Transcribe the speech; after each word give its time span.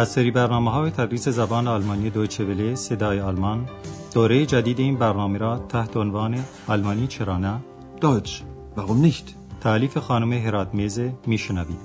از 0.00 0.08
سری 0.08 0.30
برنامه 0.30 0.70
های 0.70 0.90
تدریس 0.90 1.28
زبان 1.28 1.68
آلمانی 1.68 2.10
دویچه 2.10 2.44
وله 2.44 2.74
صدای 2.74 3.20
آلمان 3.20 3.68
دوره 4.14 4.46
جدید 4.46 4.78
این 4.78 4.96
برنامه 4.96 5.38
را 5.38 5.58
تحت 5.58 5.96
عنوان 5.96 6.44
آلمانی 6.66 7.06
چرا 7.06 7.38
نه 7.38 7.60
Deutsch, 8.00 8.42
warum 8.76 9.06
nicht? 9.06 9.34
تعلیف 9.60 9.98
خانم 9.98 10.32
هرات 10.32 10.74
میزه 10.74 11.12
میشنوید 11.26 11.78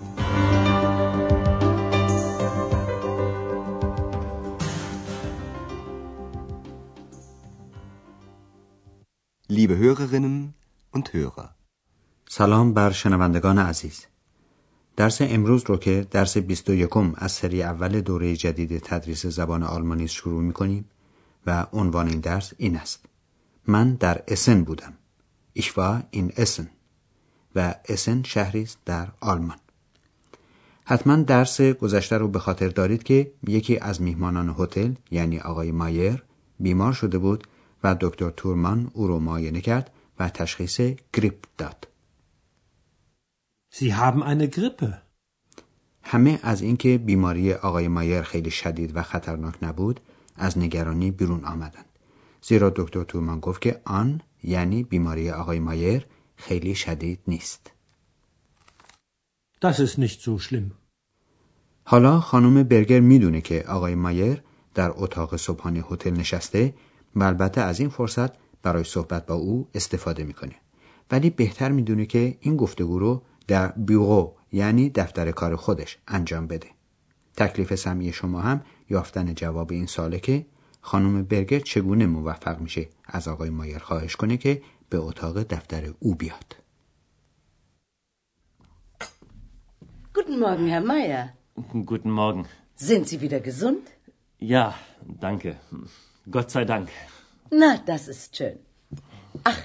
Liebe 9.50 9.76
Hörerinnen 9.78 10.54
und 10.96 11.10
Hörer. 11.14 11.50
سلام 12.30 12.74
بر 12.74 12.92
شنوندگان 12.92 13.58
عزیز 13.60 14.06
درس 14.96 15.18
امروز 15.22 15.64
رو 15.66 15.78
که 15.78 16.08
درس 16.12 16.38
21 16.38 16.90
از 17.16 17.32
سری 17.32 17.64
اول 17.64 18.02
دوره 18.02 18.36
جدید 18.36 18.78
تدریس 18.78 19.26
زبان 19.26 19.64
آلمانی 19.64 20.08
شروع 20.08 20.42
می 20.42 20.54
کنیم 20.54 20.86
و 21.46 21.66
عنوان 21.74 22.08
این 22.08 22.20
درس 22.20 22.54
این 22.58 22.78
است. 22.78 23.06
من 23.68 23.94
در 23.94 24.24
اسن 24.28 24.64
بودم. 24.64 24.94
Ich 25.60 25.64
war 25.64 26.18
in 26.18 26.42
Essen. 26.42 26.66
و 27.56 27.76
اسن 27.90 28.24
شهری 28.24 28.62
است 28.62 28.78
در 28.86 29.08
آلمان. 29.20 29.58
حتما 30.86 31.16
درس 31.16 31.62
گذشته 31.62 32.18
رو 32.18 32.28
به 32.28 32.40
خاطر 32.40 32.68
دارید 32.68 33.04
که 33.04 33.32
یکی 33.48 33.78
از 33.78 34.02
میهمانان 34.02 34.56
هتل 34.60 34.94
یعنی 35.12 35.40
آقای 35.40 35.72
مایر 35.72 36.24
بیمار 36.60 36.94
شده 36.94 37.18
بود 37.18 37.48
و 37.84 37.96
دکتر 38.02 38.30
تورمان 38.30 38.92
او 38.94 39.08
رو 39.08 39.20
معاینه 39.20 39.62
کرد 39.62 39.92
و 40.20 40.30
تشخیص 40.30 40.82
گریپ 41.14 41.44
داد. 41.58 41.88
Sie 43.78 43.94
haben 43.94 44.24
eine 44.24 44.48
Grippe. 44.48 45.02
همه 46.04 46.40
از 46.44 46.62
اینکه 46.62 46.98
بیماری 46.98 47.54
آقای 47.54 47.88
مایر 47.88 48.22
خیلی 48.22 48.52
شدید 48.52 48.96
و 48.96 49.02
خطرناک 49.02 49.56
نبود 49.62 50.00
از 50.36 50.58
نگرانی 50.58 51.12
بیرون 51.12 51.46
آمدند 51.46 51.86
زیرا 52.42 52.70
دکتر 52.76 53.04
تورمان 53.04 53.40
گفت 53.40 53.62
که 53.62 53.82
آن 53.86 54.22
یعنی 54.44 54.84
بیماری 54.84 55.32
آقای 55.32 55.60
مایر 55.60 56.06
خیلی 56.36 56.76
شدید 56.76 57.20
نیست 57.28 57.72
Das 59.66 59.80
ist 59.80 59.98
nicht 60.00 60.22
so 60.22 60.40
schlimm. 60.40 60.72
حالا 61.84 62.20
خانم 62.20 62.64
برگر 62.64 63.00
می‌دونه 63.00 63.42
که 63.42 63.64
آقای 63.68 63.96
مایر 63.96 64.44
در 64.74 64.92
اتاق 64.96 65.36
صبحانه 65.36 65.84
هتل 65.92 66.12
نشسته 66.12 66.74
و 67.16 67.24
البته 67.24 67.62
از 67.62 67.80
این 67.80 67.90
فرصت 67.90 68.32
برای 68.64 68.84
صحبت 68.84 69.26
با 69.26 69.36
او 69.36 69.68
استفاده 69.74 70.24
می‌کنه 70.24 70.56
ولی 71.12 71.30
بهتر 71.30 71.72
می‌دونه 71.72 72.06
که 72.06 72.38
این 72.42 72.58
گفتگو 72.58 73.00
رو 73.00 73.22
در 73.48 73.68
بیوغو 73.68 74.32
یعنی 74.52 74.90
دفتر 74.90 75.32
کار 75.32 75.56
خودش 75.56 75.98
انجام 76.08 76.48
بده 76.48 76.68
تکلیف 77.38 77.76
سمی 77.76 78.14
شما 78.14 78.42
هم 78.42 78.62
یافتن 78.90 79.34
جواب 79.34 79.72
این 79.72 79.86
ساله 79.86 80.20
که 80.20 80.46
خانم 80.82 81.24
برگر 81.24 81.60
چگونه 81.60 82.06
موفق 82.06 82.60
میشه 82.60 82.90
از 83.06 83.28
آقای 83.28 83.50
مایر 83.50 83.78
خواهش 83.78 84.16
کنه 84.16 84.38
که 84.38 84.62
به 84.90 84.98
اتاق 84.98 85.44
دفتر 85.44 85.94
او 86.00 86.16
بیاد 86.16 86.56
Guten 90.18 90.40
Morgen, 90.40 90.68
Herr 90.74 90.86
Meier. 90.92 91.24
Guten 91.92 92.12
Morgen. 92.22 92.44
Sind 92.90 93.04
Sie 93.10 93.20
wieder 93.26 93.42
gesund? 93.42 93.86
Ja, 94.40 94.74
danke. 95.26 95.50
Gott 96.36 96.50
sei 96.52 96.64
Dank. 96.66 96.88
Na, 97.52 97.72
das 97.86 98.08
ist 98.08 98.38
schön. 98.38 98.58
Ach, 99.44 99.62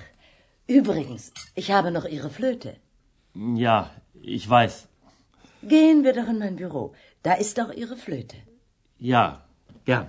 übrigens, 0.66 1.32
ich 1.54 1.70
habe 1.70 1.90
noch 1.96 2.06
Ihre 2.16 2.30
Flöte. 2.30 2.70
Ja, 3.34 3.90
ich 4.22 4.48
weiß. 4.48 4.88
Gehen 5.62 6.04
wir 6.04 6.12
doch 6.12 6.28
in 6.28 6.38
mein 6.38 6.56
Büro. 6.56 6.94
Da 7.22 7.34
ist 7.34 7.58
doch 7.58 7.70
Ihre 7.72 7.96
Flöte. 7.96 8.36
Ja, 8.98 9.42
gern. 9.84 10.06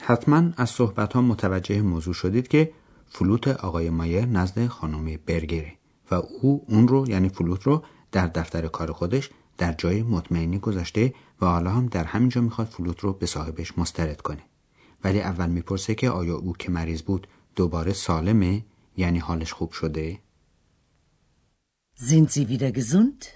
حتما 0.00 0.52
از 0.56 0.70
صحبت 0.70 1.12
ها 1.12 1.22
متوجه 1.22 1.82
موضوع 1.82 2.14
شدید 2.14 2.48
که 2.48 2.72
فلوت 3.08 3.48
آقای 3.48 3.90
مایر 3.90 4.26
نزد 4.26 4.66
خانم 4.66 5.18
برگره 5.26 5.72
و 6.10 6.14
او 6.14 6.64
اون 6.68 6.88
رو 6.88 7.08
یعنی 7.08 7.28
فلوت 7.28 7.62
رو 7.62 7.84
در 8.12 8.26
دفتر 8.26 8.66
کار 8.66 8.92
خودش 8.92 9.30
در 9.58 9.72
جای 9.72 10.02
مطمئنی 10.02 10.58
گذاشته 10.58 11.14
و 11.40 11.46
حالا 11.46 11.70
هم 11.70 11.86
در 11.86 12.04
همینجا 12.04 12.40
می‌خواد 12.40 12.66
فلوت 12.66 13.00
رو 13.00 13.12
به 13.12 13.26
صاحبش 13.26 13.78
مسترد 13.78 14.20
کنه 14.20 14.42
ولی 15.04 15.20
اول 15.20 15.50
می‌پرسه 15.50 15.94
که 15.94 16.10
آیا 16.10 16.36
او 16.36 16.52
که 16.52 16.70
مریض 16.70 17.02
بود 17.02 17.26
دوباره 17.56 17.92
سالمه 17.92 18.64
یعنی 18.98 19.18
حالش 19.18 19.52
خوب 19.52 19.72
شده 19.72 20.18
Sind 21.98 22.28
Sie 22.30 22.46
wieder 22.48 22.70
gesund? 22.78 23.26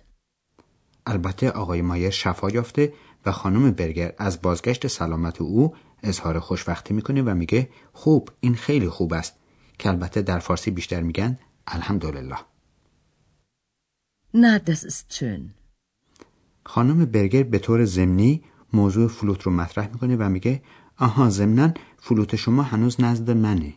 البته 1.06 1.50
آقای 1.50 1.82
مایر 1.82 2.10
شفا 2.10 2.50
یافته 2.50 2.92
و 3.26 3.32
خانم 3.32 3.70
برگر 3.70 4.14
از 4.18 4.42
بازگشت 4.42 4.86
سلامت 4.86 5.40
او 5.40 5.74
اظهار 6.02 6.38
خوشبختی 6.38 6.94
می‌کنه 6.94 7.22
و 7.22 7.34
میگه 7.34 7.68
خوب 7.92 8.30
این 8.40 8.54
خیلی 8.54 8.88
خوب 8.88 9.12
است 9.12 9.34
که 9.78 9.88
البته 9.88 10.22
در 10.22 10.38
فارسی 10.38 10.70
بیشتر 10.70 11.00
میگن 11.02 11.38
الحمدلله 11.66 12.36
Na, 14.34 14.58
das 14.68 14.84
ist 14.84 15.12
schön. 15.18 15.42
خانم 16.64 17.04
برگر 17.04 17.42
به 17.42 17.58
طور 17.58 17.84
ضمنی 17.84 18.42
موضوع 18.72 19.08
فلوت 19.08 19.42
رو 19.42 19.52
مطرح 19.52 19.88
می‌کنه 19.92 20.16
و 20.16 20.28
میگه 20.28 20.62
آها 20.98 21.30
ضمنا 21.30 21.74
فلوت 21.98 22.36
شما 22.36 22.62
هنوز 22.62 23.00
نزد 23.00 23.30
منه 23.30 23.74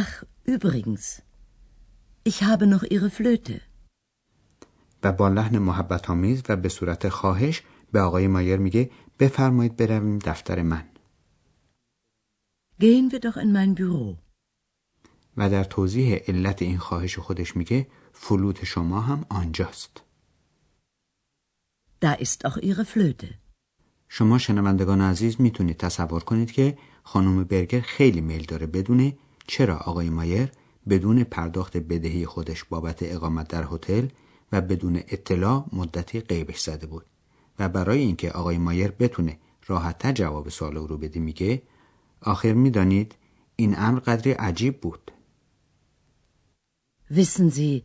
Ach, 0.00 0.12
übrigens, 0.54 1.22
ich 2.30 2.42
habe 2.50 2.66
noch 2.66 2.84
Ihre 2.94 3.10
Flöte. 3.10 3.60
و 5.02 5.12
با 5.12 5.28
لحن 5.28 5.58
محبت 5.58 6.10
آمیز 6.10 6.42
و 6.48 6.56
به 6.56 6.68
صورت 6.68 7.08
خواهش 7.08 7.62
به 7.92 8.00
آقای 8.00 8.26
مایر 8.26 8.56
میگه 8.56 8.90
بفرمایید 9.18 9.76
برویم 9.76 10.18
دفتر 10.18 10.62
من 10.62 10.84
Gehen 12.80 13.12
wir 13.12 13.20
doch 13.20 13.36
in 13.36 13.52
mein 13.52 13.74
Büro. 13.74 14.16
و 15.36 15.50
در 15.50 15.64
توضیح 15.64 16.14
علت 16.28 16.62
این 16.62 16.78
خواهش 16.78 17.18
خودش 17.18 17.56
میگه 17.56 17.86
فلوت 18.12 18.64
شما 18.64 19.00
هم 19.00 19.24
آنجاست 19.28 20.02
Da 22.04 22.12
ist 22.12 22.46
auch 22.46 22.56
Ihre 22.56 22.84
Flöte. 22.84 23.34
شما 24.08 24.38
شنوندگان 24.38 25.00
عزیز 25.00 25.40
می‌تونید 25.40 25.76
تصور 25.76 26.24
کنید 26.24 26.52
که 26.52 26.78
خانم 27.02 27.44
برگر 27.44 27.80
خیلی 27.80 28.20
میل 28.20 28.44
داره 28.44 28.66
بدونه 28.66 29.18
چرا 29.46 29.76
آقای 29.76 30.10
مایر 30.10 30.50
بدون 30.88 31.24
پرداخت 31.24 31.76
بدهی 31.76 32.26
خودش 32.26 32.64
بابت 32.64 32.98
اقامت 33.02 33.48
در 33.48 33.64
هتل 33.70 34.06
و 34.52 34.60
بدون 34.60 34.96
اطلاع 34.96 35.64
مدتی 35.72 36.20
غیبش 36.20 36.60
زده 36.60 36.86
بود 36.86 37.06
و 37.58 37.68
برای 37.68 37.98
اینکه 37.98 38.30
آقای 38.30 38.58
مایر 38.58 38.90
بتونه 38.90 39.38
راحتتر 39.66 40.12
جواب 40.12 40.48
سوال 40.48 40.76
او 40.76 40.86
رو 40.86 40.98
بده 40.98 41.20
میگه 41.20 41.62
آخر 42.20 42.52
می‌دانید 42.52 43.14
این 43.56 43.74
امر 43.78 44.00
قدری 44.00 44.32
عجیب 44.32 44.80
بود 44.80 45.10
Wissen 47.12 47.50
Sie, 47.50 47.84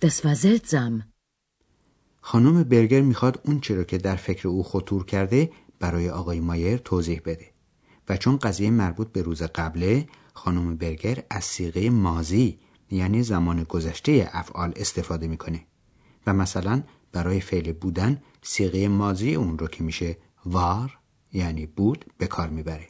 das 0.00 0.24
war 0.24 0.36
seltsam. 0.36 1.02
خانم 2.20 2.62
برگر 2.62 3.00
می‌خواد 3.00 3.40
اون 3.44 3.60
چرا 3.60 3.84
که 3.84 3.98
در 3.98 4.16
فکر 4.16 4.48
او 4.48 4.62
خطور 4.62 5.04
کرده 5.04 5.50
برای 5.80 6.10
آقای 6.10 6.40
مایر 6.40 6.76
توضیح 6.76 7.20
بده 7.24 7.46
و 8.08 8.16
چون 8.16 8.36
قضیه 8.36 8.70
مربوط 8.70 9.08
به 9.12 9.22
روز 9.22 9.42
قبله 9.42 10.06
خانم 10.34 10.76
برگر 10.76 11.22
از 11.30 11.44
سیغه 11.44 11.90
مازی 11.90 12.58
یعنی 12.90 13.22
زمان 13.22 13.64
گذشته 13.64 14.30
افعال 14.32 14.72
استفاده 14.76 15.26
می‌کنه 15.26 15.66
و 16.26 16.34
مثلا 16.34 16.82
برای 17.12 17.40
فعل 17.40 17.72
بودن 17.72 18.22
سیغه 18.42 18.88
مازی 18.88 19.34
اون 19.34 19.58
رو 19.58 19.66
که 19.66 19.84
میشه 19.84 20.16
وار 20.46 20.98
یعنی 21.32 21.66
بود 21.66 22.04
به 22.18 22.26
کار 22.26 22.48
می‌بره 22.48 22.88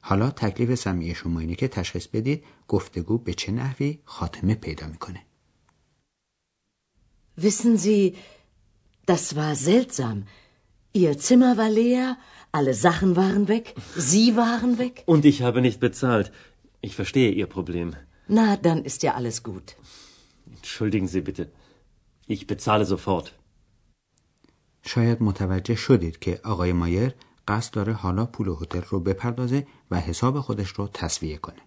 حالا 0.00 0.30
تکلیف 0.30 0.74
سمیع 0.74 1.14
شما 1.14 1.40
اینه 1.40 1.54
که 1.54 1.68
تشخیص 1.68 2.06
بدید 2.06 2.44
گفتگو 2.68 3.18
به 3.18 3.34
چه 3.34 3.52
نحوی 3.52 3.98
خاتمه 4.04 4.54
پیدا 4.54 4.86
می‌کنه 4.86 5.22
Wissen 7.38 7.76
Sie, 7.76 8.14
das 9.06 9.36
war 9.36 9.54
seltsam. 9.54 10.24
Ihr 10.94 11.18
Zimmer 11.18 11.58
war 11.58 11.68
leer, 11.68 12.16
alle 12.50 12.72
Sachen 12.72 13.14
waren 13.16 13.46
weg, 13.48 13.74
Sie 14.10 14.36
waren 14.36 14.78
weg. 14.78 15.02
Und 15.04 15.26
ich 15.26 15.42
habe 15.42 15.60
nicht 15.60 15.80
bezahlt. 15.80 16.32
Ich 16.86 16.94
verstehe 17.00 17.30
Ihr 17.40 17.48
Problem. 17.56 17.88
Na, 18.38 18.46
dann 18.66 18.80
ist 18.90 19.00
ja 19.06 19.12
alles 19.18 19.36
gut. 19.50 19.66
Entschuldigen 20.56 21.08
Sie 21.14 21.22
bitte. 21.28 21.44
Ich 22.34 22.42
bezahle 22.52 22.84
sofort. 22.84 23.32
شاید 24.82 25.22
متوجه 25.22 25.74
شدید 25.74 26.18
که 26.18 26.40
آقای 26.44 26.72
مایر 26.72 27.14
قصد 27.48 27.72
داره 27.72 27.92
حالا 27.92 28.26
پول 28.26 28.48
هتل 28.48 28.80
رو 28.88 29.00
بپردازه 29.00 29.66
و 29.90 30.00
حساب 30.00 30.40
خودش 30.40 30.68
رو 30.68 30.88
تصویه 30.88 31.36
کنه 31.36 31.62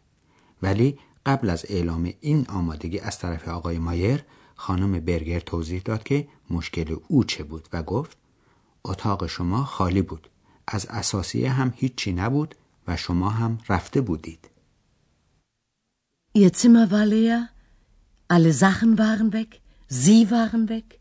ولی 0.62 1.00
قبل 1.25 1.50
از 1.50 1.65
اعلام 1.69 2.13
این 2.19 2.45
آمادگی 2.50 3.00
از 3.00 3.19
طرف 3.19 3.48
آقای 3.48 3.80
مایر 3.80 4.24
خانم 4.56 5.00
برگر 5.00 5.39
توضیح 5.39 5.81
داد 5.86 6.04
که 6.04 6.27
مشکل 6.50 6.95
او 7.07 7.24
چه 7.24 7.44
بود 7.44 7.69
و 7.74 7.83
گفت 7.83 8.18
اتاق 8.86 9.27
شما 9.27 9.63
خالی 9.63 10.01
بود 10.01 10.30
از 10.68 10.86
اساسیه 10.86 11.51
هم 11.51 11.74
هیچی 11.75 12.12
نبود 12.12 12.56
و 12.88 12.98
شما 12.98 13.30
هم 13.30 13.57
رفته 13.69 14.01
بودید 14.01 14.50
Ihr 16.44 16.53
Zimmer 16.59 16.86
war 16.95 17.06
leer, 17.15 17.39
alle 18.36 18.53
Sachen 18.63 18.91
waren 19.06 19.30
weg, 19.39 19.51
Sie 20.01 20.21
waren 20.31 20.69
weg. 20.69 21.00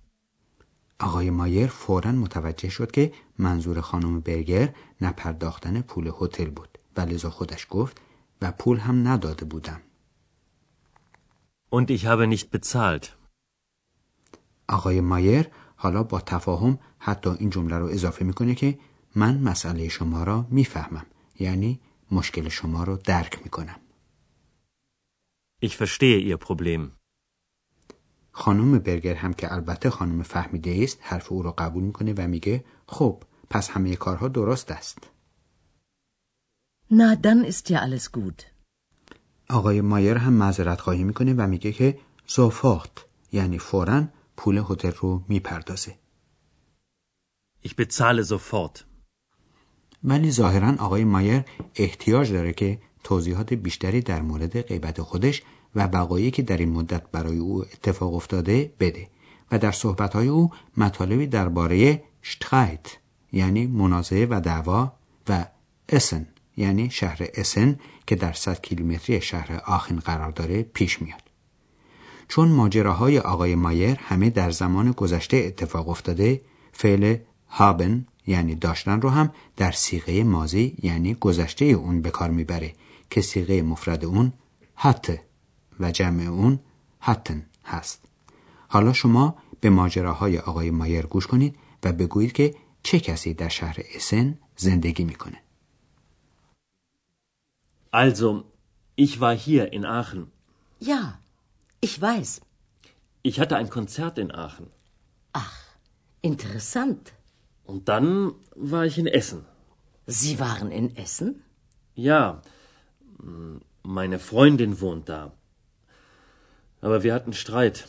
آقای 1.01 1.31
مایر 1.31 1.67
فورا 1.67 2.13
متوجه 2.13 2.69
شد 2.69 2.91
که 2.91 3.13
منظور 3.39 3.81
خانم 3.81 4.21
برگر 4.21 4.75
نپرداختن 5.01 5.81
پول 5.81 6.13
هتل 6.21 6.51
بود 6.51 6.79
و 6.97 7.01
لذا 7.01 7.31
خودش 7.31 7.67
گفت 7.71 8.01
و 8.43 8.53
پول 8.53 8.79
هم 8.79 9.09
نداده 9.09 9.45
بودم. 9.45 9.81
Und 11.71 11.91
ich 11.91 12.07
habe 12.07 12.27
nicht 12.27 12.51
bezahlt. 12.51 13.07
آقای 14.69 15.01
مایر 15.01 15.49
حالا 15.77 16.03
با 16.03 16.21
تفاهم 16.21 16.79
حتی 16.99 17.31
این 17.31 17.51
جمله 17.51 17.79
رو 17.79 17.87
اضافه 17.87 18.25
می‌کنه 18.25 18.55
که 18.55 18.79
من 19.15 19.39
مسئله 19.39 19.89
شما 19.89 20.25
را 20.25 20.47
می‌فهمم 20.51 21.07
یعنی 21.39 21.81
مشکل 22.13 22.49
شما 22.49 22.85
رو 22.85 22.97
درک 22.97 23.41
می‌کنم. 23.45 23.77
Ich 25.61 25.77
verstehe 25.77 26.19
Ihr 26.19 26.39
Problem. 26.39 26.91
خانم 28.33 28.79
برگر 28.79 29.15
هم 29.15 29.35
که 29.35 29.53
البته 29.53 29.91
خانم 29.91 30.23
فهمیده 30.23 30.81
است 30.83 30.99
حرف 31.01 31.33
او 31.33 31.43
را 31.43 31.53
قبول 31.53 31.83
می‌کنه 31.83 32.15
و 32.17 32.29
میگه 32.29 32.65
خب 32.87 33.23
پس 33.51 33.71
همه 33.71 33.97
کارها 33.97 34.29
درست 34.29 34.71
است. 34.71 34.99
Na, 36.91 37.17
dann 37.17 37.45
ist 37.45 37.71
ja 37.71 37.81
alles 37.81 38.13
gut. 38.13 38.45
آقای 39.51 39.81
مایر 39.81 40.17
هم 40.17 40.33
معذرت 40.33 40.81
خواهی 40.81 41.05
می‌کنه 41.05 41.35
و 41.35 41.47
میگه 41.47 41.73
که 41.73 41.99
سوفورت 42.27 43.07
یعنی 43.33 43.59
فورا 43.59 44.05
پول 44.37 44.65
هتل 44.71 44.93
رو 44.93 45.25
می‌پردازه. 45.29 45.99
Ich 47.67 47.71
bezahle 47.71 48.25
sofort. 48.25 48.85
ولی 50.05 50.31
ظاهرا 50.31 50.75
آقای 50.79 51.05
مایر 51.05 51.45
احتیاج 51.77 52.33
داره 52.33 52.53
که 52.53 52.81
توضیحات 53.09 53.55
بیشتری 53.55 54.01
در 54.01 54.23
مورد 54.23 54.61
غیبت 54.61 55.03
خودش 55.03 55.43
و 55.75 55.87
وقایعی 55.87 56.31
که 56.31 56.43
در 56.43 56.57
این 56.57 56.73
مدت 56.73 57.03
برای 57.13 57.39
او 57.39 57.63
اتفاق 57.63 58.15
افتاده 58.15 58.73
بده 58.81 59.09
و 59.53 59.59
در 59.59 59.73
صحبتهای 59.73 60.29
او 60.29 60.51
مطالبی 60.77 61.27
درباره 61.27 62.03
شتخایت 62.23 62.87
یعنی 63.33 63.67
منازعه 63.67 64.27
و 64.31 64.41
دعوا 64.41 64.93
و 65.29 65.47
اسن 65.89 66.27
یعنی 66.57 66.91
شهر 66.91 67.19
اسن 67.35 67.79
که 68.07 68.17
در 68.17 68.33
100 68.33 68.61
کیلومتری 68.61 69.21
شهر 69.21 69.63
آخن 69.67 69.99
قرار 69.99 70.31
داره 70.31 70.63
پیش 70.63 71.03
میاد. 71.03 71.23
چون 72.29 72.49
ماجراهای 72.49 73.19
آقای 73.19 73.55
مایر 73.55 73.97
همه 74.01 74.31
در 74.31 74.51
زمان 74.51 74.93
گذشته 74.93 75.37
اتفاق 75.37 75.89
افتاده 75.89 76.41
فعل 76.73 77.17
هابن 77.49 78.07
یعنی 78.27 78.55
داشتن 78.55 79.01
رو 79.01 79.09
هم 79.09 79.33
در 79.57 79.73
سیغه 79.73 80.25
مازی 80.25 80.77
یعنی 80.83 81.15
گذشته 81.15 81.65
اون 81.65 82.03
به 82.03 82.11
کار 82.11 82.31
می‌بره 82.31 82.73
که 83.11 83.21
سیغه 83.21 83.63
مفرد 83.63 84.05
اون 84.05 84.33
حته 84.75 85.23
و 85.81 85.93
جمع 85.93 86.23
اون 86.23 86.61
حتن 87.01 87.47
هست 87.65 88.05
حالا 88.69 88.93
شما 88.93 89.37
به 89.61 89.71
ماجراهای 89.71 90.39
آقای 90.39 90.71
مایر 90.71 91.07
گوش 91.07 91.27
کنید 91.27 91.57
و 91.85 91.93
بگویید 91.93 92.33
که 92.33 92.55
چه 92.83 93.01
کسی 93.01 93.35
در 93.35 93.49
شهر 93.49 93.77
اسن 93.95 94.39
زندگی 94.57 95.05
می‌کنه 95.05 95.43
Also, 97.93 98.45
ich 98.97 99.21
war 99.21 99.35
hier 99.35 99.73
in 99.73 99.85
Aachen. 99.85 100.23
Ja, 100.91 101.19
ich 101.81 102.01
weiß. 102.03 102.31
Ich 103.23 103.41
hatte 103.41 103.57
ein 103.57 103.71
Konzert 103.71 104.19
in 104.19 104.31
Aachen. 104.31 104.67
Ach, 105.33 105.59
interessant. 106.21 107.15
Und 107.65 107.89
dann 107.89 108.35
war 108.73 108.85
ich 108.85 108.99
in 108.99 109.07
Essen. 109.07 109.41
Sie 110.07 110.39
waren 110.39 110.71
in 110.71 110.97
Essen? 110.97 111.43
Ja, 111.95 112.43
meine 113.83 114.19
Freundin 114.19 114.81
wohnt 114.81 115.09
da. 115.09 115.33
Aber 116.81 117.03
wir 117.03 117.15
hatten 117.15 117.33
Streit. 117.33 117.87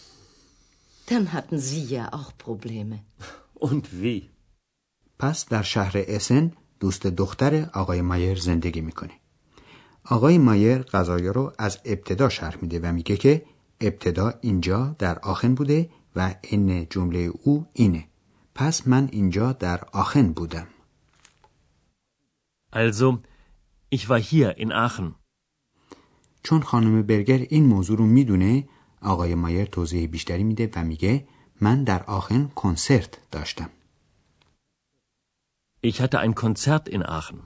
Dann 1.07 1.33
hatten 1.33 1.59
Sie 1.59 1.83
ja 1.83 2.13
auch 2.13 2.31
Probleme. 2.37 2.99
Und 3.53 3.85
wie? 4.01 4.29
پس 5.19 5.45
در 5.45 5.61
شهر 5.61 5.93
اسن 6.07 6.51
دوست 6.79 7.07
دختر 7.07 7.69
آقای 7.73 8.01
مایر 8.01 8.39
زندگی 8.39 8.81
می‌کنه. 8.81 9.13
آقای 10.05 10.37
مایر 10.37 10.81
قضایا 10.81 11.31
رو 11.31 11.53
از 11.57 11.79
ابتدا 11.85 12.29
شرح 12.29 12.57
میده 12.61 12.79
و 12.79 12.91
میگه 12.91 13.17
که 13.17 13.45
ابتدا 13.81 14.33
اینجا 14.41 14.95
در 14.99 15.19
آخن 15.19 15.55
بوده 15.55 15.89
و 16.15 16.35
این 16.41 16.87
جمله 16.89 17.19
او 17.19 17.67
اینه. 17.73 18.07
پس 18.55 18.87
من 18.87 19.09
اینجا 19.11 19.51
در 19.53 19.83
آخن 19.91 20.33
بودم. 20.33 20.67
Also, 22.71 23.19
ich 23.89 24.09
war 24.09 24.19
hier 24.19 24.57
in 24.57 24.71
Aachen. 24.71 25.18
چون 26.43 26.61
خانم 26.61 27.01
برگر 27.01 27.37
این 27.37 27.65
موضوع 27.65 27.97
رو 27.97 28.05
می‌دونه 28.05 28.67
آقای 29.01 29.35
مایر 29.35 29.65
توضیح 29.65 30.07
بیشتری 30.07 30.43
میده 30.43 30.69
و 30.75 30.83
میگه 30.83 31.27
من 31.61 31.83
در 31.83 32.03
آخن 32.03 32.47
کنسرت 32.55 33.17
داشتم. 33.31 33.69
Ich 35.83 36.01
hatte 36.01 36.19
ein 36.19 36.35
Konzert 36.35 36.89
in 36.89 37.03
Aachen. 37.03 37.39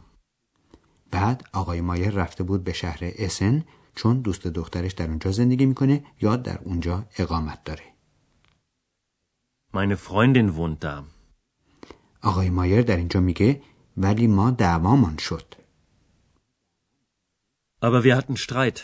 بعد 1.11 1.43
آقای 1.53 1.81
مایر 1.81 2.09
رفته 2.09 2.43
بود 2.43 2.63
به 2.63 2.73
شهر 2.73 2.99
اسن 3.01 3.63
چون 3.95 4.21
دوست 4.21 4.47
دخترش 4.47 4.93
در 4.93 5.07
اونجا 5.07 5.31
زندگی 5.31 5.65
می‌کنه 5.65 6.03
یا 6.21 6.35
در 6.35 6.59
اونجا 6.63 7.05
اقامت 7.17 7.63
داره. 7.63 7.83
Meine 9.73 9.95
Freundin 9.95 10.49
wohnt 10.57 10.83
da. 10.83 11.03
آقای 12.21 12.49
مایر 12.49 12.81
در 12.81 12.97
اینجا 12.97 13.19
میگه 13.19 13.61
ولی 13.97 14.27
ما 14.27 14.51
دعوامان 14.51 15.17
شد. 15.17 15.55
Aber 17.88 18.01
wir 18.06 18.15
hatten 18.19 18.38
Streit. 18.38 18.80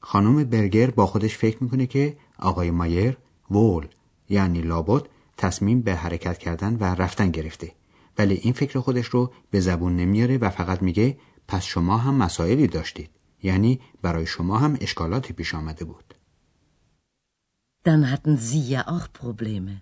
خانم 0.00 0.44
برگر 0.44 0.90
با 0.90 1.06
خودش 1.06 1.36
فکر 1.36 1.62
می‌کنه 1.64 1.86
که 1.86 2.16
آقای 2.38 2.70
مایر 2.70 3.16
وول 3.50 3.86
یعنی 4.28 4.60
لابد 4.62 5.02
تصمیم 5.36 5.82
به 5.82 5.94
حرکت 5.94 6.38
کردن 6.38 6.76
و 6.76 6.84
رفتن 6.84 7.30
گرفته. 7.30 7.72
ولی 8.18 8.34
این 8.34 8.52
فکر 8.52 8.80
خودش 8.80 9.06
رو 9.06 9.32
به 9.50 9.60
زبون 9.60 9.96
نمیاره 9.96 10.38
و 10.38 10.50
فقط 10.50 10.82
میگه 10.82 11.18
پس 11.48 11.64
شما 11.64 11.96
هم 11.96 12.14
مسائلی 12.14 12.66
داشتید. 12.66 13.10
یعنی 13.42 13.80
برای 14.02 14.26
شما 14.26 14.58
هم 14.58 14.78
اشکالاتی 14.80 15.32
پیش 15.32 15.54
آمده 15.54 15.84
بود. 15.84 16.14
Dann 17.84 18.04
hatten 18.12 18.36
Sie 18.36 18.72
ja 18.74 18.82
auch 18.86 19.08
Probleme. 19.22 19.80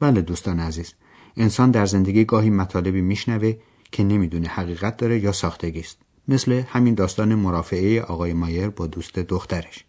بله 0.00 0.22
دوستان 0.22 0.60
عزیز. 0.60 0.94
انسان 1.36 1.70
در 1.70 1.86
زندگی 1.86 2.24
گاهی 2.24 2.50
مطالبی 2.50 3.00
میشنوه 3.00 3.56
که 3.92 4.04
نمی‌دونه 4.04 4.48
حقیقت 4.48 4.96
داره 4.96 5.18
یا 5.20 5.32
ساختگی 5.32 5.80
است 5.80 5.98
مثل 6.32 6.62
همین 6.68 6.94
داستان 6.94 7.34
مرافعه 7.34 8.02
آقای 8.02 8.32
مایر 8.32 8.68
با 8.68 8.86
دوست 8.86 9.18
دخترش. 9.18 9.84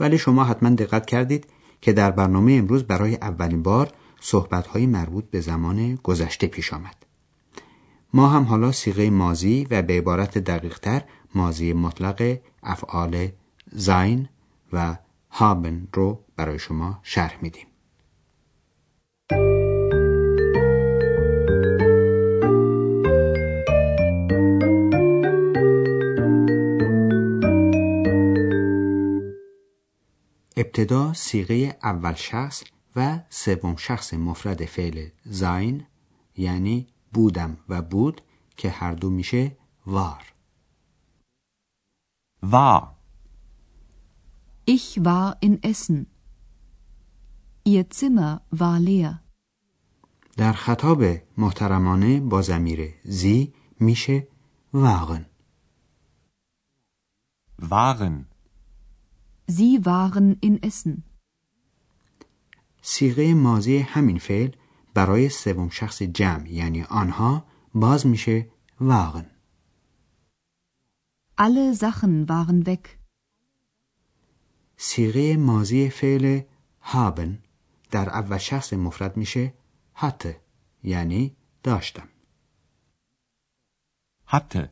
ولی 0.00 0.18
شما 0.18 0.44
حتما 0.44 0.70
دقت 0.70 1.06
کردید 1.06 1.46
که 1.80 1.92
در 1.92 2.10
برنامه 2.10 2.52
امروز 2.52 2.84
برای 2.84 3.14
اولین 3.14 3.62
بار 3.62 3.92
صحبت‌های 4.20 4.86
مربوط 4.86 5.24
به 5.30 5.40
زمان 5.40 5.94
گذشته 6.02 6.46
پیش 6.46 6.72
آمد. 6.72 6.96
ما 8.14 8.28
هم 8.28 8.42
حالا 8.42 8.72
سیغه 8.72 9.10
مازی 9.10 9.66
و 9.70 9.82
به 9.82 9.98
عبارت 9.98 10.38
دقیقتر 10.38 11.02
مازی 11.34 11.72
مطلق 11.72 12.38
افعال 12.62 13.28
زین 13.72 14.28
و 14.72 14.96
هابن 15.30 15.88
رو 15.92 16.20
برای 16.36 16.58
شما 16.58 17.00
شرح 17.02 17.38
میدیم. 17.42 17.66
ابتدا 30.60 31.12
سیغه 31.12 31.78
اول 31.82 32.14
شخص 32.14 32.64
و 32.96 33.20
سوم 33.30 33.76
شخص 33.76 34.14
مفرد 34.14 34.64
فعل 34.64 35.08
زین 35.24 35.86
یعنی 36.36 36.86
بودم 37.12 37.56
و 37.68 37.82
بود 37.82 38.20
که 38.56 38.70
هر 38.70 38.92
دو 38.92 39.10
میشه 39.10 39.56
وار 39.86 40.32
war, 42.42 42.96
Ich 44.64 45.04
war 45.04 45.36
in 45.40 45.62
Essen. 45.62 46.06
Ihr 47.64 47.84
Zimmer 47.90 48.42
war 48.50 48.78
leer. 48.78 49.20
در 50.36 50.52
خطاب 50.52 51.02
محترمانه 51.38 52.20
با 52.20 52.42
زمیر 52.42 52.94
زی 53.04 53.54
میشه 53.80 54.28
واغن 54.72 55.26
waren, 57.62 58.26
Sie 59.50 59.84
waren 59.84 60.36
in 60.40 60.62
Essen. 60.62 61.04
سیغه 62.82 63.34
ماضی 63.34 63.78
همین 63.78 64.18
فعل 64.18 64.50
برای 64.94 65.28
سوم 65.28 65.68
شخص 65.68 66.02
جمع 66.02 66.48
یعنی 66.48 66.82
آنها 66.82 67.44
باز 67.74 68.06
میشه 68.06 68.50
واغن 68.80 69.26
Alle 71.40 71.74
Sachen 71.74 72.26
waren 72.28 72.66
weg. 72.66 72.88
سیغه 74.76 75.36
ماضی 75.36 75.90
فعل 75.90 76.40
هابن 76.82 77.38
در 77.90 78.08
اول 78.08 78.38
شخص 78.38 78.72
مفرد 78.72 79.16
میشه 79.16 79.54
حته 79.94 80.40
یعنی 80.82 81.36
داشتم 81.62 82.08
hatte, 84.26 84.70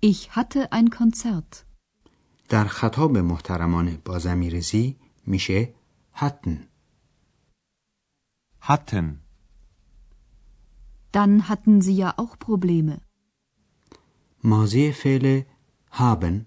Ich 0.00 0.36
hatte 0.36 0.72
ein 0.72 0.90
Konzert. 0.90 1.67
در 2.48 2.64
خطاب 2.64 3.18
محترمانه 3.18 3.96
با 4.04 4.18
زمیر 4.18 4.60
زی 4.60 4.96
میشه 5.26 5.74
حتن 6.12 6.68
hatten 8.68 9.06
Dann 11.12 11.48
hatten 11.48 11.80
Sie 11.80 11.96
ja 11.96 12.14
auch 12.18 12.38
Probleme. 12.38 13.00
ماضی 14.44 14.92
فعل 14.92 15.42
haben 15.92 16.46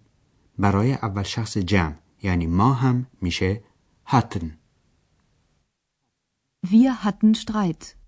برای 0.57 0.93
اول 0.93 1.23
شخص 1.23 1.57
جمع 1.57 1.95
یعنی 2.23 2.47
ما 2.47 2.73
هم 2.73 3.07
میشه 3.21 3.63
hatten 4.07 4.45
Wir 6.65 7.03
hatten 7.03 7.35
Streit. 7.35 8.00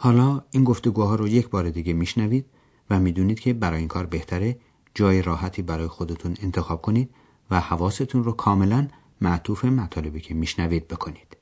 حالا 0.00 0.42
این 0.50 0.64
گفتگوها 0.64 1.14
رو 1.14 1.28
یک 1.28 1.48
بار 1.48 1.70
دیگه 1.70 1.92
میشنوید 1.92 2.46
و 2.90 3.00
می‌دونید 3.00 3.40
که 3.40 3.52
برای 3.52 3.78
این 3.78 3.88
کار 3.88 4.06
بهتره 4.06 4.58
جای 4.94 5.22
راحتی 5.22 5.62
برای 5.62 5.86
خودتون 5.86 6.36
انتخاب 6.42 6.82
کنید 6.82 7.10
و 7.50 7.60
حواستون 7.60 8.24
رو 8.24 8.32
کاملا 8.32 8.88
معطوف 9.20 9.64
مطالبی 9.64 10.20
که 10.20 10.34
میشنوید 10.34 10.88
بکنید. 10.88 11.37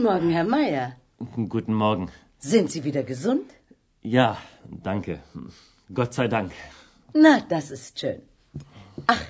Guten 0.00 0.02
Morgen, 0.02 0.30
Herr 0.30 0.48
Meier. 0.56 0.96
Guten 1.54 1.74
Morgen. 1.74 2.08
Sind 2.38 2.70
Sie 2.70 2.82
wieder 2.88 3.02
gesund? 3.02 3.48
Ja, 4.02 4.38
danke. 4.88 5.14
Gott 5.98 6.14
sei 6.14 6.28
Dank. 6.28 6.52
Na, 7.24 7.34
das 7.54 7.70
ist 7.76 7.98
schön. 8.00 8.22
Ach, 9.06 9.24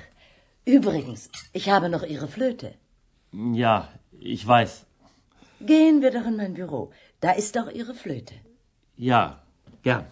übrigens, 0.64 1.30
ich 1.52 1.68
habe 1.74 1.88
noch 1.88 2.04
Ihre 2.14 2.28
Flöte. 2.28 2.68
Ja, 3.62 3.76
ich 4.34 4.46
weiß. 4.46 4.72
Gehen 5.72 6.00
wir 6.02 6.12
doch 6.16 6.26
in 6.30 6.36
mein 6.36 6.54
Büro. 6.54 6.82
Da 7.20 7.30
ist 7.32 7.56
doch 7.56 7.68
Ihre 7.80 7.94
Flöte. 7.94 8.34
Ja, 8.96 9.22
gern. 9.82 10.04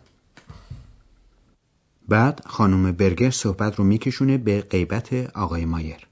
بعد 2.09 2.41
خانم 2.47 2.93
برگر 2.93 3.31
صحبت 3.31 3.75
رو 3.75 3.85
میکشونه 3.85 4.39
به 4.39 4.61
غیبت 4.61 5.37
آقای 5.37 5.65
مایر. 5.65 6.07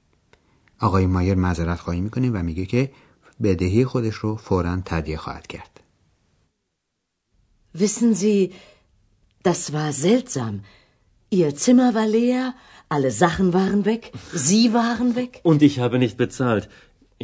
آقای 0.79 1.05
مایر 1.05 1.35
معذرت 1.35 1.79
خواهی 1.79 2.01
میکنه 2.01 2.29
و 2.29 2.43
میگه 2.43 2.65
که 2.65 2.91
بدهی 3.42 3.84
خودش 3.84 4.14
رو 4.14 4.36
فورا 4.36 4.82
تدیه 4.84 5.16
خواهد 5.16 5.46
کرد. 5.46 5.80
Wissen 7.76 8.14
Sie, 8.14 8.52
das 9.48 9.72
war 9.72 9.92
seltsam. 9.92 10.54
Ihr 11.30 11.50
Zimmer 11.64 11.94
war 11.94 12.08
leer, 12.18 12.54
alle 12.88 13.10
Sachen 13.10 13.52
waren 13.52 13.84
weg, 13.84 14.12
Sie 14.48 14.72
waren 14.72 15.14
weg. 15.20 15.32
Und 15.50 15.60
ich 15.68 15.78
habe 15.78 15.98
nicht 15.98 16.16
bezahlt. 16.16 16.64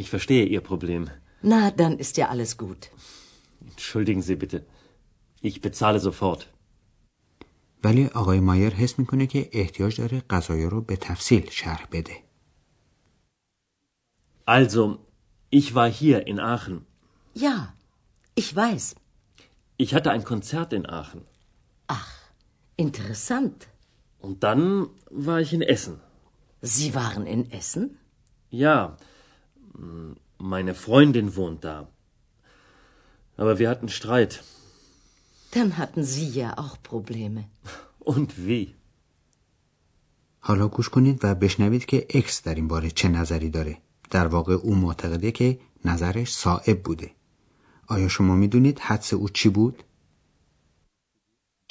Ich 0.01 0.09
verstehe 0.09 0.45
Ihr 0.45 0.61
Problem. 0.71 1.03
Na, 1.41 1.71
dann 1.81 1.93
ist 2.03 2.17
ja 2.17 2.25
alles 2.33 2.51
gut. 2.57 2.81
Entschuldigen 3.71 4.21
Sie 4.27 4.37
bitte. 4.43 4.59
Ich 5.41 5.61
bezahle 5.61 5.99
sofort. 5.99 6.47
ولی 7.83 8.05
آقای 8.05 8.39
مایر 8.39 8.73
حس 8.73 8.99
می‌کنه 8.99 9.27
که 9.27 9.49
احتیاج 9.53 10.01
داره 10.01 10.23
قضایا 10.29 10.67
رو 10.67 10.81
به 10.81 10.95
تفصیل 10.95 11.49
شرح 11.49 11.87
بده. 11.91 12.23
Also, 14.47 15.04
ich 15.50 15.74
war 15.74 15.90
hier 16.00 16.26
in 16.26 16.38
Aachen. 16.40 16.86
Ja, 17.34 17.74
ich 18.34 18.54
weiß. 18.54 18.84
Ich 19.76 19.94
hatte 19.94 20.10
ein 20.10 20.24
Konzert 20.24 20.72
in 20.72 20.86
Aachen. 21.00 21.22
Ach, 21.88 22.12
interessant. 22.76 23.68
Und 24.26 24.44
dann 24.44 24.62
war 25.10 25.40
ich 25.40 25.52
in 25.52 25.62
Essen. 25.62 26.00
Sie 26.60 26.94
waren 26.94 27.26
in 27.26 27.50
Essen? 27.50 27.98
Ja, 28.50 28.96
m, 29.74 30.16
meine 30.38 30.74
Freundin 30.74 31.34
wohnt 31.36 31.64
da. 31.64 31.88
Aber 33.36 33.58
wir 33.58 33.68
hatten 33.70 33.88
Streit. 33.88 34.42
Dann 35.52 35.78
hatten 35.78 36.04
Sie 36.04 36.28
ja 36.28 36.58
auch 36.58 36.76
Probleme. 36.82 37.42
Und 37.98 38.30
wie? 38.46 38.74
حالا 40.42 40.68
گوش 40.68 40.88
کنید 40.88 41.20
و 41.22 41.34
بشنوید 41.34 41.84
که 41.84 42.06
اکس 42.10 42.42
در 42.42 42.54
این 42.54 42.68
باره 42.68 42.90
چه 42.90 43.08
نظری 43.08 43.50
داره. 43.50 43.78
در 44.11 44.27
واقع 44.27 44.53
او 44.53 44.75
معتقده 44.75 45.31
که 45.31 45.59
نظرش 45.85 46.33
صائب 46.33 46.83
بوده. 46.83 47.15
آیا 47.87 48.07
شما 48.07 48.35
می‌دونید 48.35 48.79
حدس 48.79 49.13
او 49.13 49.29
چی 49.29 49.49
بود؟ 49.49 49.83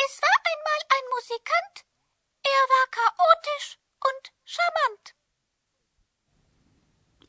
Es 0.06 0.14
war 0.24 0.38
einmal 0.50 0.80
ein 0.96 1.04
Musikant. 1.14 1.74
Er 2.54 2.62
war 2.72 2.86
chaotisch 2.98 3.68
und 4.08 4.24
charmant. 4.54 5.14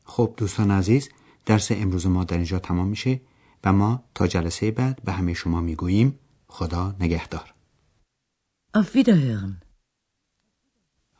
خب 0.03 0.33
دوستان 0.37 0.71
عزیز 0.71 1.09
درس 1.45 1.71
امروز 1.71 2.07
ما 2.07 2.23
در 2.23 2.35
اینجا 2.35 2.59
تمام 2.59 2.87
میشه 2.87 3.21
و 3.63 3.73
ما 3.73 4.03
تا 4.15 4.27
جلسه 4.27 4.71
بعد 4.71 5.03
به 5.03 5.11
همه 5.11 5.33
شما 5.33 5.61
می‌گوییم 5.61 6.19
خدا 6.47 6.95
نگهدار. 6.99 7.53
Auf 8.77 8.95
Wiederhören. 8.95 9.64